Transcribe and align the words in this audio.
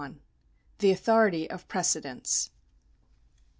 The 0.79 0.89
Authority 0.89 1.47
of 1.47 1.67
Precedents. 1.67 2.49